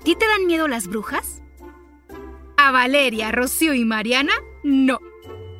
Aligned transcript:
¿A 0.00 0.02
ti 0.02 0.16
te 0.16 0.26
dan 0.26 0.46
miedo 0.46 0.66
las 0.66 0.86
brujas? 0.86 1.42
A 2.56 2.70
Valeria, 2.70 3.30
Rocío 3.32 3.74
y 3.74 3.84
Mariana, 3.84 4.32
no. 4.64 4.98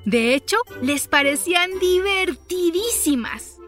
De 0.07 0.35
hecho, 0.35 0.57
les 0.81 1.09
parecían 1.09 1.79
divertidísimas. 1.79 3.59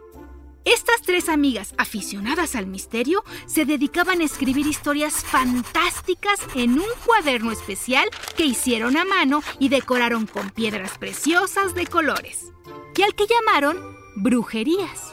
Estas 0.65 1.03
tres 1.03 1.29
amigas 1.29 1.75
aficionadas 1.77 2.57
al 2.57 2.67
misterio 2.67 3.23
se 3.45 3.67
dedicaban 3.67 4.23
a 4.23 4.25
escribir 4.25 4.67
historias 4.67 5.23
fantásticas 5.23 6.41
en 6.55 6.79
un 6.79 6.87
cuaderno 7.05 7.53
especial 7.53 8.09
que 8.35 8.47
hicieron 8.47 8.97
a 8.97 9.05
mano 9.05 9.43
y 9.59 9.69
decoraron 9.69 10.27
con 10.27 10.49
piedras 10.49 10.97
preciosas 10.97 11.75
de 11.75 11.87
colores, 11.87 12.51
y 12.97 13.03
al 13.03 13.15
que 13.15 13.27
llamaron 13.27 13.79
brujerías. 14.17 15.12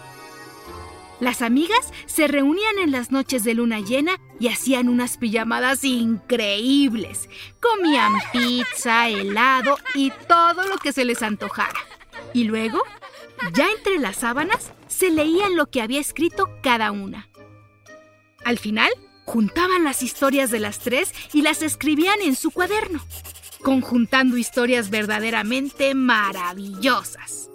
Las 1.19 1.41
amigas 1.41 1.91
se 2.05 2.27
reunían 2.27 2.79
en 2.79 2.91
las 2.91 3.11
noches 3.11 3.43
de 3.43 3.53
luna 3.53 3.79
llena 3.81 4.19
y 4.39 4.47
hacían 4.47 4.87
unas 4.87 5.17
pijamadas 5.17 5.83
increíbles. 5.83 7.29
Comían 7.59 8.13
pizza, 8.31 9.09
helado 9.09 9.77
y 9.93 10.11
todo 10.27 10.65
lo 10.67 10.77
que 10.77 10.93
se 10.93 11.03
les 11.03 11.21
antojara. 11.21 11.79
Y 12.33 12.45
luego, 12.45 12.81
ya 13.53 13.69
entre 13.71 13.99
las 13.99 14.17
sábanas, 14.17 14.71
se 14.87 15.09
leían 15.09 15.55
lo 15.55 15.69
que 15.69 15.81
había 15.81 15.99
escrito 15.99 16.49
cada 16.63 16.91
una. 16.91 17.27
Al 18.45 18.57
final, 18.57 18.89
juntaban 19.25 19.83
las 19.83 20.01
historias 20.01 20.51
de 20.51 20.59
las 20.59 20.79
tres 20.79 21.13
y 21.33 21.41
las 21.41 21.61
escribían 21.61 22.21
en 22.21 22.35
su 22.35 22.51
cuaderno, 22.51 23.03
conjuntando 23.61 24.37
historias 24.37 24.89
verdaderamente 24.89 25.93
maravillosas. 25.95 27.48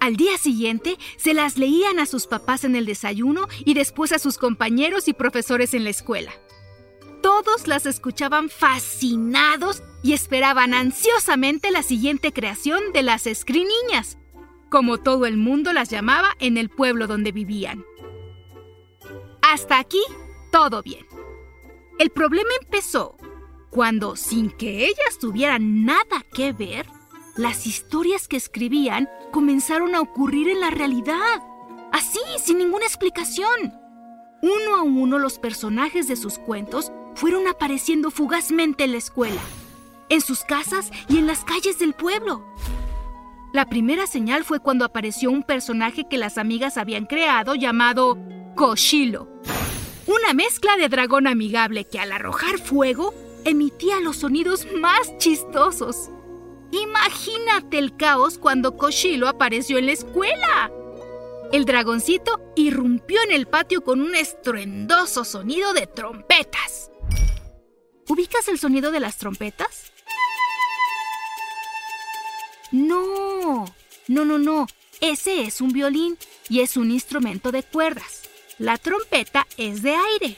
Al 0.00 0.16
día 0.16 0.38
siguiente 0.38 0.98
se 1.16 1.34
las 1.34 1.58
leían 1.58 1.98
a 1.98 2.06
sus 2.06 2.26
papás 2.26 2.64
en 2.64 2.76
el 2.76 2.86
desayuno 2.86 3.48
y 3.64 3.74
después 3.74 4.12
a 4.12 4.18
sus 4.18 4.38
compañeros 4.38 5.08
y 5.08 5.12
profesores 5.12 5.74
en 5.74 5.84
la 5.84 5.90
escuela. 5.90 6.32
Todos 7.22 7.66
las 7.66 7.86
escuchaban 7.86 8.48
fascinados 8.50 9.82
y 10.02 10.12
esperaban 10.12 10.74
ansiosamente 10.74 11.70
la 11.70 11.82
siguiente 11.82 12.32
creación 12.32 12.92
de 12.92 13.02
las 13.02 13.26
escriniñas, 13.26 14.18
como 14.70 14.98
todo 14.98 15.26
el 15.26 15.36
mundo 15.36 15.72
las 15.72 15.90
llamaba 15.90 16.28
en 16.38 16.56
el 16.56 16.68
pueblo 16.68 17.06
donde 17.06 17.32
vivían. 17.32 17.84
Hasta 19.42 19.78
aquí, 19.78 20.02
todo 20.52 20.82
bien. 20.82 21.06
El 21.98 22.10
problema 22.10 22.50
empezó 22.62 23.16
cuando, 23.70 24.16
sin 24.16 24.50
que 24.50 24.84
ellas 24.84 25.18
tuvieran 25.20 25.84
nada 25.84 26.24
que 26.32 26.52
ver, 26.52 26.86
las 27.36 27.66
historias 27.66 28.28
que 28.28 28.36
escribían 28.36 29.08
comenzaron 29.30 29.94
a 29.94 30.00
ocurrir 30.00 30.48
en 30.48 30.60
la 30.60 30.70
realidad. 30.70 31.42
Así, 31.92 32.20
sin 32.42 32.58
ninguna 32.58 32.86
explicación. 32.86 33.74
Uno 34.42 34.76
a 34.76 34.82
uno 34.82 35.18
los 35.18 35.38
personajes 35.38 36.08
de 36.08 36.16
sus 36.16 36.38
cuentos 36.38 36.92
fueron 37.14 37.46
apareciendo 37.46 38.10
fugazmente 38.10 38.84
en 38.84 38.92
la 38.92 38.98
escuela, 38.98 39.40
en 40.08 40.20
sus 40.20 40.44
casas 40.44 40.90
y 41.08 41.18
en 41.18 41.26
las 41.26 41.44
calles 41.44 41.78
del 41.78 41.94
pueblo. 41.94 42.44
La 43.52 43.68
primera 43.68 44.06
señal 44.06 44.44
fue 44.44 44.60
cuando 44.60 44.84
apareció 44.84 45.30
un 45.30 45.42
personaje 45.42 46.06
que 46.08 46.18
las 46.18 46.38
amigas 46.38 46.76
habían 46.76 47.06
creado 47.06 47.54
llamado 47.54 48.18
Koshilo. 48.54 49.28
Una 50.06 50.34
mezcla 50.34 50.76
de 50.76 50.88
dragón 50.88 51.26
amigable 51.26 51.84
que 51.86 51.98
al 51.98 52.12
arrojar 52.12 52.58
fuego 52.58 53.14
emitía 53.44 54.00
los 54.00 54.18
sonidos 54.18 54.66
más 54.80 55.16
chistosos. 55.18 56.10
Imagínate 56.72 57.78
el 57.78 57.96
caos 57.96 58.38
cuando 58.38 58.76
Koshilo 58.76 59.28
apareció 59.28 59.78
en 59.78 59.86
la 59.86 59.92
escuela. 59.92 60.70
El 61.52 61.64
dragoncito 61.64 62.40
irrumpió 62.56 63.22
en 63.22 63.32
el 63.32 63.46
patio 63.46 63.82
con 63.82 64.00
un 64.00 64.14
estruendoso 64.16 65.24
sonido 65.24 65.72
de 65.74 65.86
trompetas. 65.86 66.90
¿Ubicas 68.08 68.48
el 68.48 68.58
sonido 68.58 68.90
de 68.90 69.00
las 69.00 69.16
trompetas? 69.16 69.92
No, 72.72 73.64
no, 74.08 74.24
no, 74.24 74.38
no. 74.38 74.66
Ese 75.00 75.42
es 75.42 75.60
un 75.60 75.72
violín 75.72 76.18
y 76.48 76.60
es 76.60 76.76
un 76.76 76.90
instrumento 76.90 77.52
de 77.52 77.62
cuerdas. 77.62 78.22
La 78.58 78.76
trompeta 78.76 79.46
es 79.56 79.82
de 79.82 79.94
aire. 79.94 80.36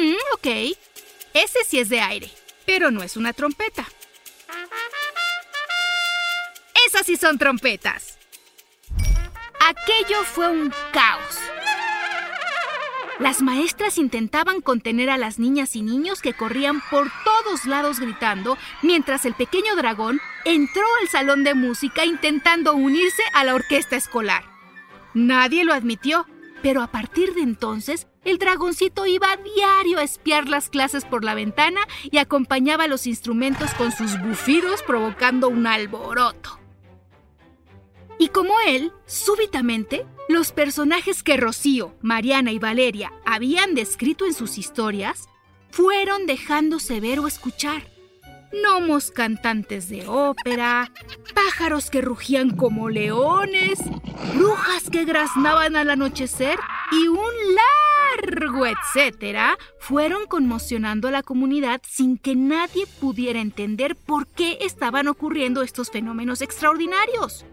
Mm, 0.00 0.14
ok. 0.34 0.76
Ese 1.34 1.58
sí 1.66 1.78
es 1.78 1.88
de 1.88 2.00
aire 2.00 2.30
pero 2.68 2.90
no 2.90 3.02
es 3.02 3.16
una 3.16 3.32
trompeta. 3.32 3.88
Esas 6.86 7.06
sí 7.06 7.16
son 7.16 7.38
trompetas. 7.38 8.18
Aquello 9.66 10.22
fue 10.24 10.50
un 10.50 10.70
caos. 10.92 11.38
Las 13.20 13.40
maestras 13.40 13.96
intentaban 13.96 14.60
contener 14.60 15.08
a 15.08 15.16
las 15.16 15.38
niñas 15.38 15.76
y 15.76 15.82
niños 15.82 16.20
que 16.20 16.34
corrían 16.34 16.82
por 16.90 17.10
todos 17.24 17.64
lados 17.64 18.00
gritando, 18.00 18.58
mientras 18.82 19.24
el 19.24 19.32
pequeño 19.32 19.74
dragón 19.74 20.20
entró 20.44 20.84
al 21.00 21.08
salón 21.08 21.44
de 21.44 21.54
música 21.54 22.04
intentando 22.04 22.74
unirse 22.74 23.22
a 23.32 23.44
la 23.44 23.54
orquesta 23.54 23.96
escolar. 23.96 24.44
Nadie 25.14 25.64
lo 25.64 25.72
admitió, 25.72 26.26
pero 26.62 26.82
a 26.82 26.88
partir 26.88 27.32
de 27.32 27.40
entonces 27.40 28.08
el 28.28 28.36
dragoncito 28.36 29.06
iba 29.06 29.32
a 29.32 29.36
diario 29.36 29.98
a 29.98 30.02
espiar 30.02 30.48
las 30.48 30.68
clases 30.68 31.06
por 31.06 31.24
la 31.24 31.34
ventana 31.34 31.80
y 32.10 32.18
acompañaba 32.18 32.86
los 32.86 33.06
instrumentos 33.06 33.72
con 33.72 33.90
sus 33.90 34.20
bufidos 34.20 34.82
provocando 34.82 35.48
un 35.48 35.66
alboroto. 35.66 36.60
Y 38.18 38.28
como 38.28 38.52
él, 38.66 38.92
súbitamente, 39.06 40.04
los 40.28 40.52
personajes 40.52 41.22
que 41.22 41.38
Rocío, 41.38 41.94
Mariana 42.02 42.52
y 42.52 42.58
Valeria 42.58 43.12
habían 43.24 43.74
descrito 43.74 44.26
en 44.26 44.34
sus 44.34 44.58
historias 44.58 45.26
fueron 45.70 46.26
dejándose 46.26 47.00
ver 47.00 47.20
o 47.20 47.28
escuchar 47.28 47.88
gnomos 48.52 49.10
cantantes 49.10 49.88
de 49.88 50.06
ópera, 50.06 50.90
pájaros 51.34 51.88
que 51.88 52.02
rugían 52.02 52.50
como 52.50 52.90
leones, 52.90 53.78
brujas 54.34 54.90
que 54.90 55.06
graznaban 55.06 55.76
al 55.76 55.90
anochecer 55.90 56.58
y 56.92 57.08
un 57.08 57.16
largo 57.16 57.87
etcétera, 58.66 59.58
fueron 59.78 60.26
conmocionando 60.26 61.08
a 61.08 61.10
la 61.10 61.22
comunidad 61.22 61.80
sin 61.86 62.18
que 62.18 62.34
nadie 62.34 62.86
pudiera 63.00 63.40
entender 63.40 63.96
por 63.96 64.26
qué 64.28 64.58
estaban 64.60 65.08
ocurriendo 65.08 65.62
estos 65.62 65.90
fenómenos 65.90 66.42
extraordinarios. 66.42 67.44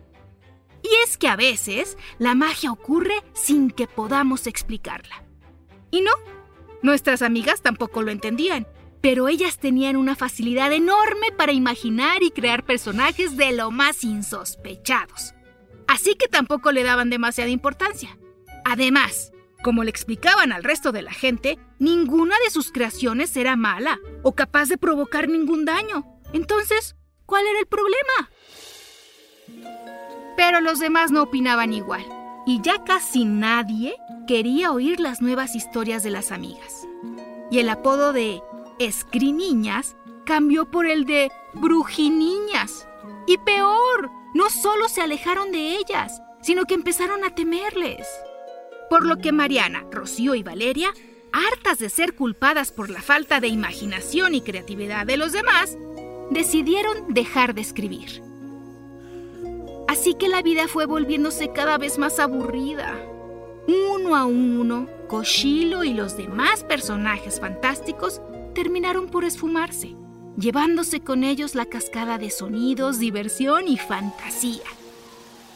Y 0.84 0.90
es 1.04 1.18
que 1.18 1.28
a 1.28 1.36
veces 1.36 1.98
la 2.20 2.36
magia 2.36 2.72
ocurre 2.72 3.16
sin 3.34 3.72
que 3.72 3.88
podamos 3.88 4.48
explicarla. 4.48 5.24
Y 5.92 6.02
no, 6.02 6.12
nuestras 6.82 7.22
amigas 7.22 7.62
tampoco 7.62 8.02
lo 8.02 8.12
entendían 8.12 8.68
pero 9.06 9.28
ellas 9.28 9.60
tenían 9.60 9.98
una 9.98 10.16
facilidad 10.16 10.74
enorme 10.74 11.32
para 11.38 11.52
imaginar 11.52 12.24
y 12.24 12.32
crear 12.32 12.66
personajes 12.66 13.38
de 13.38 13.52
lo 13.52 13.70
más 13.70 14.04
insospechados. 14.04 15.36
Así 15.88 16.16
que 16.16 16.28
tampoco 16.28 16.72
le 16.72 16.82
daban 16.82 17.12
demasiada 17.12 17.52
importancia. 17.52 18.18
Además, 18.64 19.32
como 19.66 19.84
le 19.84 19.90
explicaban 19.90 20.52
al 20.52 20.64
resto 20.64 20.92
de 20.92 21.02
la 21.02 21.12
gente, 21.12 21.58
ninguna 21.80 22.36
de 22.44 22.52
sus 22.52 22.72
creaciones 22.72 23.36
era 23.36 23.56
mala 23.56 23.98
o 24.22 24.36
capaz 24.36 24.70
de 24.70 24.78
provocar 24.78 25.28
ningún 25.28 25.66
daño. 25.66 26.06
Entonces, 26.34 26.96
¿cuál 27.26 27.48
era 27.48 27.60
el 27.62 27.66
problema? 27.66 28.30
Pero 30.38 30.62
los 30.62 30.78
demás 30.78 31.10
no 31.10 31.24
opinaban 31.24 31.74
igual, 31.74 32.06
y 32.46 32.62
ya 32.62 32.84
casi 32.84 33.26
nadie 33.26 33.96
quería 34.28 34.72
oír 34.72 35.00
las 35.00 35.24
nuevas 35.24 35.56
historias 35.56 36.04
de 36.04 36.12
las 36.12 36.32
amigas. 36.32 36.88
Y 37.50 37.58
el 37.58 37.70
apodo 37.70 38.14
de 38.14 38.44
Escriniñas 38.78 39.96
cambió 40.28 40.70
por 40.70 40.86
el 40.86 41.06
de 41.06 41.32
Brujiniñas. 41.56 42.88
Y 43.26 43.40
peor, 43.40 44.12
no 44.36 44.52
solo 44.52 44.90
se 44.90 45.02
alejaron 45.02 45.52
de 45.52 45.78
ellas, 45.78 46.22
sino 46.44 46.66
que 46.66 46.76
empezaron 46.76 47.24
a 47.24 47.34
temerles. 47.34 48.06
Por 48.90 49.06
lo 49.06 49.18
que 49.18 49.32
Mariana, 49.32 49.86
Rocío 49.92 50.36
y 50.36 50.44
Valeria, 50.44 50.94
hartas 51.32 51.80
de 51.80 51.90
ser 51.90 52.16
culpadas 52.16 52.72
por 52.72 52.90
la 52.90 53.02
falta 53.02 53.40
de 53.40 53.48
imaginación 53.48 54.36
y 54.36 54.42
creatividad 54.42 55.06
de 55.06 55.18
los 55.18 55.32
demás, 55.32 55.78
decidieron 56.32 57.14
dejar 57.14 57.54
de 57.54 57.62
escribir. 57.62 58.22
Así 59.88 60.14
que 60.14 60.30
la 60.30 60.42
vida 60.42 60.68
fue 60.68 60.86
volviéndose 60.86 61.52
cada 61.52 61.78
vez 61.78 61.98
más 61.98 62.20
aburrida. 62.20 62.96
Uno 63.68 64.16
a 64.16 64.26
uno, 64.26 64.88
Cochilo 65.08 65.84
y 65.84 65.94
los 65.94 66.18
demás 66.18 66.64
personajes 66.64 67.40
fantásticos 67.40 68.22
terminaron 68.54 69.08
por 69.08 69.26
esfumarse, 69.26 69.96
llevándose 70.38 71.02
con 71.02 71.24
ellos 71.24 71.56
la 71.56 71.66
cascada 71.66 72.18
de 72.18 72.30
sonidos, 72.30 73.00
diversión 73.00 73.68
y 73.68 73.78
fantasía. 73.78 74.64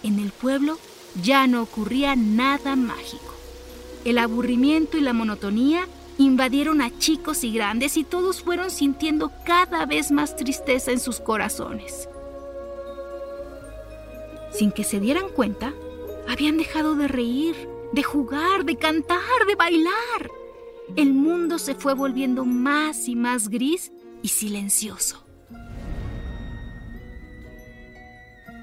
En 0.04 0.20
el 0.20 0.32
pueblo 0.32 0.78
ya 1.22 1.48
no 1.48 1.62
ocurría 1.62 2.16
nada 2.16 2.76
mágico. 2.76 3.34
El 4.06 4.18
aburrimiento 4.18 4.98
y 4.98 5.02
la 5.02 5.14
monotonía 5.14 5.88
invadieron 6.18 6.82
a 6.82 6.98
chicos 6.98 7.44
y 7.44 7.54
grandes 7.54 7.98
y 7.98 8.04
todos 8.04 8.42
fueron 8.42 8.70
sintiendo 8.72 9.32
cada 9.46 9.86
vez 9.86 10.12
más 10.12 10.36
tristeza 10.36 10.92
en 10.92 11.00
sus 11.00 11.20
corazones. 11.20 12.10
Sin 14.52 14.72
que 14.72 14.84
se 14.84 15.00
dieran 15.00 15.30
cuenta, 15.30 15.74
habían 16.28 16.58
dejado 16.58 16.96
de 16.96 17.08
reír, 17.08 17.56
de 17.94 18.04
jugar, 18.04 18.66
de 18.66 18.76
cantar, 18.76 19.46
de 19.48 19.56
bailar. 19.56 20.30
El 20.96 21.14
mundo 21.14 21.60
se 21.60 21.76
fue 21.76 21.94
volviendo 21.94 22.46
más 22.46 23.08
y 23.08 23.16
más 23.16 23.48
gris 23.48 23.92
y 24.22 24.30
silencioso. 24.30 25.24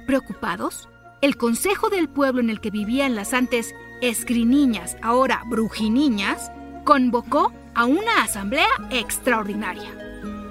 Preocupados, 0.06 0.88
el 1.26 1.36
consejo 1.36 1.90
del 1.90 2.08
pueblo 2.08 2.40
en 2.40 2.50
el 2.50 2.60
que 2.60 2.70
vivían 2.70 3.16
las 3.16 3.34
antes 3.34 3.74
escriniñas, 4.00 4.96
ahora 5.02 5.42
brujiniñas, 5.46 6.52
convocó 6.84 7.52
a 7.74 7.84
una 7.84 8.22
asamblea 8.22 8.68
extraordinaria. 8.90 9.90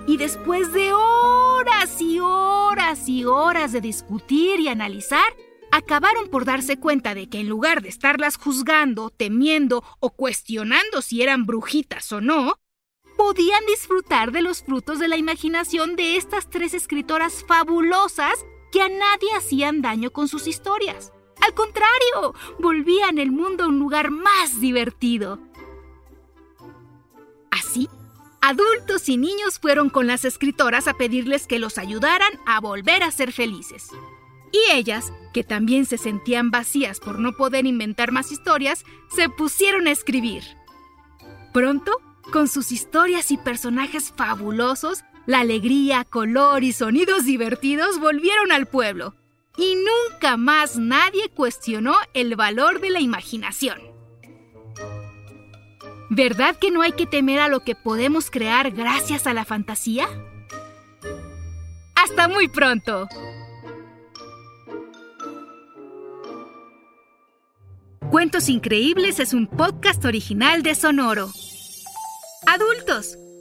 Y 0.05 0.17
después 0.17 0.73
de 0.73 0.91
horas 0.91 2.01
y 2.01 2.19
horas 2.19 3.07
y 3.07 3.23
horas 3.23 3.71
de 3.71 3.79
discutir 3.79 4.59
y 4.59 4.67
analizar, 4.67 5.23
acabaron 5.71 6.27
por 6.27 6.43
darse 6.43 6.77
cuenta 6.77 7.15
de 7.15 7.29
que 7.29 7.39
en 7.39 7.47
lugar 7.47 7.81
de 7.81 7.87
estarlas 7.87 8.35
juzgando, 8.35 9.11
temiendo 9.11 9.81
o 10.01 10.09
cuestionando 10.09 11.01
si 11.01 11.21
eran 11.21 11.45
brujitas 11.45 12.11
o 12.11 12.19
no, 12.19 12.59
podían 13.15 13.65
disfrutar 13.65 14.33
de 14.33 14.41
los 14.41 14.61
frutos 14.61 14.99
de 14.99 15.07
la 15.07 15.15
imaginación 15.15 15.95
de 15.95 16.17
estas 16.17 16.49
tres 16.49 16.73
escritoras 16.73 17.45
fabulosas 17.47 18.45
que 18.75 18.81
a 18.81 18.89
nadie 18.89 19.33
hacían 19.33 19.81
daño 19.81 20.11
con 20.11 20.27
sus 20.27 20.47
historias. 20.47 21.13
Al 21.39 21.53
contrario, 21.53 22.33
volvían 22.59 23.19
el 23.19 23.31
mundo 23.31 23.63
a 23.63 23.67
un 23.67 23.79
lugar 23.79 24.11
más 24.11 24.59
divertido. 24.59 25.39
Así, 27.51 27.87
adultos 28.41 29.07
y 29.07 29.15
niños 29.15 29.59
fueron 29.59 29.89
con 29.89 30.07
las 30.07 30.25
escritoras 30.25 30.89
a 30.89 30.93
pedirles 30.93 31.47
que 31.47 31.57
los 31.57 31.77
ayudaran 31.77 32.33
a 32.45 32.59
volver 32.59 33.01
a 33.01 33.11
ser 33.11 33.31
felices. 33.31 33.91
Y 34.51 34.73
ellas, 34.73 35.13
que 35.33 35.45
también 35.45 35.85
se 35.85 35.97
sentían 35.97 36.51
vacías 36.51 36.99
por 36.99 37.17
no 37.17 37.31
poder 37.31 37.65
inventar 37.65 38.11
más 38.11 38.29
historias, 38.29 38.83
se 39.07 39.29
pusieron 39.29 39.87
a 39.87 39.91
escribir. 39.91 40.43
Pronto, 41.53 41.93
con 42.33 42.49
sus 42.49 42.73
historias 42.73 43.31
y 43.31 43.37
personajes 43.37 44.11
fabulosos, 44.17 45.05
la 45.25 45.39
alegría, 45.39 46.03
color 46.03 46.63
y 46.63 46.71
sonidos 46.71 47.25
divertidos 47.25 47.99
volvieron 47.99 48.51
al 48.51 48.67
pueblo. 48.67 49.15
Y 49.57 49.75
nunca 49.75 50.37
más 50.37 50.77
nadie 50.77 51.29
cuestionó 51.29 51.95
el 52.13 52.35
valor 52.35 52.81
de 52.81 52.89
la 52.89 52.99
imaginación. 52.99 53.79
¿Verdad 56.09 56.57
que 56.57 56.71
no 56.71 56.81
hay 56.81 56.91
que 56.91 57.07
temer 57.07 57.39
a 57.39 57.47
lo 57.47 57.61
que 57.61 57.73
podemos 57.73 58.29
crear 58.29 58.71
gracias 58.71 59.25
a 59.27 59.33
la 59.33 59.45
fantasía? 59.45 60.07
¡Hasta 61.95 62.27
muy 62.27 62.47
pronto! 62.47 63.07
Cuentos 68.11 68.49
Increíbles 68.49 69.19
es 69.19 69.33
un 69.33 69.47
podcast 69.47 70.05
original 70.05 70.61
de 70.61 70.75
Sonoro. 70.75 71.31
Adultos, 72.45 73.17